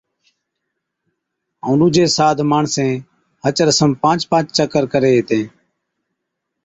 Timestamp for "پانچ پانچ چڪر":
4.03-4.83